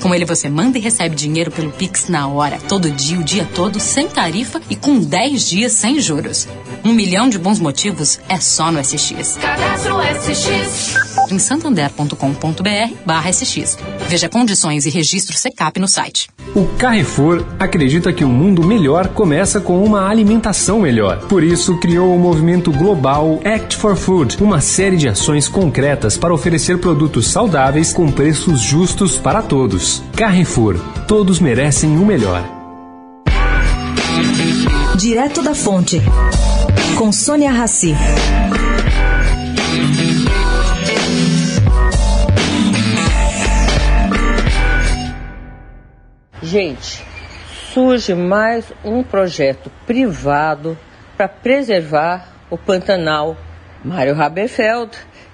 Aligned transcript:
Com 0.00 0.14
ele 0.14 0.24
você 0.24 0.48
manda 0.48 0.78
e 0.78 0.80
recebe 0.80 1.14
dinheiro 1.14 1.50
pelo 1.50 1.70
Pix 1.70 2.08
na 2.08 2.26
hora, 2.26 2.58
todo 2.68 2.90
dia, 2.90 3.18
o 3.18 3.24
dia 3.24 3.46
todo, 3.54 3.78
sem 3.78 4.08
tarifa 4.08 4.60
e 4.70 4.76
com 4.76 4.98
10 4.98 5.48
dias 5.48 5.72
sem 5.72 6.00
juros. 6.00 6.48
Um 6.84 6.92
milhão 6.92 7.28
de 7.28 7.38
bons 7.38 7.58
motivos 7.58 8.18
é 8.28 8.40
só 8.40 8.72
no 8.72 8.82
SX. 8.82 9.36
Cadastro 9.36 9.96
SX. 10.00 11.09
Em 11.30 11.38
santander.com.br 11.38 12.94
barra 13.06 13.32
SX. 13.32 13.78
Veja 14.08 14.28
condições 14.28 14.86
e 14.86 14.90
registro 14.90 15.36
SECAP 15.36 15.78
no 15.78 15.86
site. 15.86 16.28
O 16.54 16.66
Carrefour 16.76 17.44
acredita 17.58 18.12
que 18.12 18.24
um 18.24 18.32
mundo 18.32 18.64
melhor 18.64 19.08
começa 19.08 19.60
com 19.60 19.84
uma 19.84 20.08
alimentação 20.08 20.80
melhor. 20.80 21.20
Por 21.28 21.44
isso, 21.44 21.78
criou 21.78 22.14
o 22.14 22.18
movimento 22.18 22.72
global 22.72 23.40
Act 23.44 23.76
for 23.76 23.94
Food, 23.94 24.38
uma 24.40 24.60
série 24.60 24.96
de 24.96 25.08
ações 25.08 25.46
concretas 25.46 26.18
para 26.18 26.34
oferecer 26.34 26.78
produtos 26.78 27.28
saudáveis 27.28 27.92
com 27.92 28.10
preços 28.10 28.60
justos 28.60 29.16
para 29.16 29.42
todos. 29.42 30.02
Carrefour, 30.16 30.76
todos 31.06 31.38
merecem 31.38 31.96
o 31.96 32.04
melhor. 32.04 32.42
Direto 34.96 35.42
da 35.42 35.54
Fonte, 35.54 36.02
com 36.98 37.12
Sônia 37.12 37.52
Rassi. 37.52 37.94
Gente, 46.50 47.00
surge 47.72 48.12
mais 48.12 48.72
um 48.84 49.04
projeto 49.04 49.70
privado 49.86 50.76
para 51.16 51.28
preservar 51.28 52.26
o 52.50 52.58
Pantanal. 52.58 53.36
Mário 53.84 54.20
Haberfeld 54.20 54.90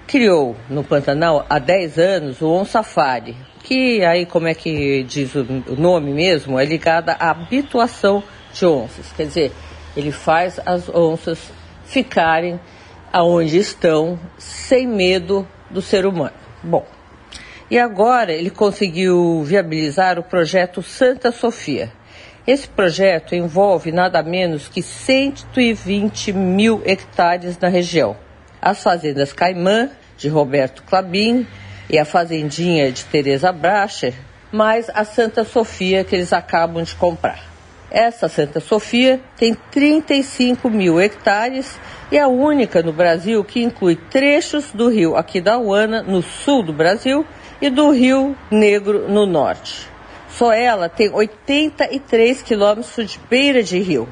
criou 0.06 0.54
no 0.68 0.84
Pantanal 0.84 1.46
há 1.48 1.58
10 1.58 1.98
anos 1.98 2.42
o 2.42 2.52
On 2.52 2.66
Safari, 2.66 3.34
que 3.64 4.04
aí 4.04 4.26
como 4.26 4.46
é 4.46 4.52
que 4.52 5.04
diz 5.04 5.34
o 5.34 5.46
nome 5.78 6.12
mesmo, 6.12 6.60
é 6.60 6.66
ligada 6.66 7.16
à 7.18 7.30
habituação 7.30 8.22
de 8.52 8.66
onças. 8.66 9.10
Quer 9.16 9.24
dizer, 9.24 9.52
ele 9.96 10.12
faz 10.12 10.60
as 10.66 10.86
onças 10.90 11.50
ficarem 11.86 12.60
aonde 13.10 13.56
estão 13.56 14.20
sem 14.36 14.86
medo 14.86 15.48
do 15.70 15.80
ser 15.80 16.04
humano. 16.04 16.36
Bom, 16.62 16.84
e 17.70 17.78
agora 17.78 18.32
ele 18.32 18.50
conseguiu 18.50 19.42
viabilizar 19.42 20.18
o 20.18 20.22
projeto 20.22 20.82
Santa 20.82 21.32
Sofia. 21.32 21.92
Esse 22.46 22.68
projeto 22.68 23.34
envolve 23.34 23.90
nada 23.90 24.22
menos 24.22 24.68
que 24.68 24.82
120 24.82 26.32
mil 26.32 26.80
hectares 26.84 27.58
na 27.58 27.68
região. 27.68 28.16
As 28.62 28.82
fazendas 28.82 29.32
Caimã, 29.32 29.90
de 30.16 30.28
Roberto 30.28 30.84
Clabin, 30.84 31.46
e 31.90 31.98
a 31.98 32.04
fazendinha 32.04 32.90
de 32.90 33.04
Teresa 33.04 33.52
Bracher, 33.52 34.14
mais 34.52 34.90
a 34.94 35.04
Santa 35.04 35.44
Sofia 35.44 36.04
que 36.04 36.14
eles 36.14 36.32
acabam 36.32 36.82
de 36.82 36.94
comprar. 36.94 37.40
Essa 37.90 38.28
Santa 38.28 38.60
Sofia 38.60 39.20
tem 39.36 39.54
35 39.70 40.68
mil 40.68 41.00
hectares 41.00 41.78
e 42.10 42.16
é 42.16 42.20
a 42.20 42.28
única 42.28 42.82
no 42.82 42.92
Brasil 42.92 43.42
que 43.44 43.62
inclui 43.62 43.96
trechos 43.96 44.72
do 44.72 44.88
rio 44.88 45.16
Aquidauana, 45.16 46.02
no 46.02 46.20
sul 46.22 46.62
do 46.64 46.72
Brasil, 46.72 47.24
e 47.60 47.70
do 47.70 47.90
Rio 47.90 48.36
Negro, 48.50 49.08
no 49.08 49.26
norte. 49.26 49.88
Só 50.28 50.52
ela 50.52 50.88
tem 50.88 51.10
83 51.10 52.42
quilômetros 52.42 53.10
de 53.10 53.18
beira 53.30 53.62
de 53.62 53.78
rio. 53.78 54.08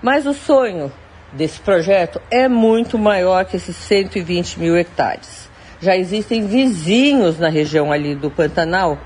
Mas 0.00 0.26
o 0.26 0.32
sonho 0.32 0.90
desse 1.32 1.60
projeto 1.60 2.20
é 2.30 2.48
muito 2.48 2.98
maior 2.98 3.44
que 3.44 3.56
esses 3.56 3.76
120 3.76 4.58
mil 4.58 4.76
hectares. 4.76 5.50
Já 5.80 5.96
existem 5.96 6.46
vizinhos 6.46 7.38
na 7.38 7.48
região 7.48 7.92
ali 7.92 8.14
do 8.14 8.30
Pantanal 8.30 8.98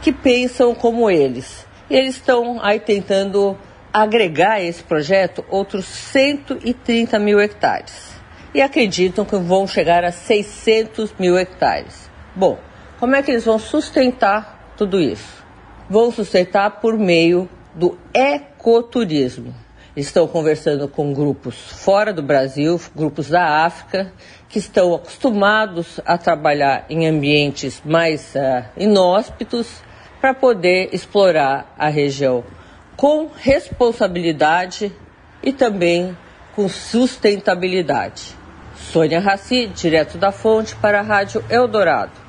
que 0.00 0.12
pensam 0.12 0.74
como 0.74 1.10
eles. 1.10 1.66
Eles 1.90 2.14
estão 2.14 2.58
aí 2.62 2.80
tentando 2.80 3.56
agregar 3.92 4.54
a 4.54 4.62
esse 4.62 4.82
projeto 4.82 5.44
outros 5.48 5.84
130 5.84 7.18
mil 7.18 7.38
hectares. 7.38 8.14
E 8.54 8.62
acreditam 8.62 9.24
que 9.24 9.36
vão 9.36 9.66
chegar 9.66 10.04
a 10.04 10.12
600 10.12 11.14
mil 11.18 11.36
hectares. 11.36 12.08
Bom, 12.34 12.58
como 13.04 13.16
é 13.16 13.22
que 13.22 13.30
eles 13.30 13.44
vão 13.44 13.58
sustentar 13.58 14.72
tudo 14.78 14.98
isso? 14.98 15.44
Vão 15.90 16.10
sustentar 16.10 16.80
por 16.80 16.96
meio 16.96 17.46
do 17.74 17.98
ecoturismo. 18.14 19.54
Estão 19.94 20.26
conversando 20.26 20.88
com 20.88 21.12
grupos 21.12 21.54
fora 21.54 22.14
do 22.14 22.22
Brasil, 22.22 22.80
grupos 22.96 23.28
da 23.28 23.62
África, 23.66 24.10
que 24.48 24.58
estão 24.58 24.94
acostumados 24.94 26.00
a 26.06 26.16
trabalhar 26.16 26.86
em 26.88 27.06
ambientes 27.06 27.82
mais 27.84 28.34
uh, 28.34 28.64
inóspitos 28.74 29.82
para 30.18 30.32
poder 30.32 30.88
explorar 30.94 31.74
a 31.78 31.88
região 31.88 32.42
com 32.96 33.28
responsabilidade 33.36 34.90
e 35.42 35.52
também 35.52 36.16
com 36.56 36.70
sustentabilidade. 36.70 38.34
Sônia 38.78 39.20
Raci, 39.20 39.66
direto 39.66 40.16
da 40.16 40.32
fonte 40.32 40.74
para 40.76 41.00
a 41.00 41.02
Rádio 41.02 41.44
Eldorado. 41.50 42.23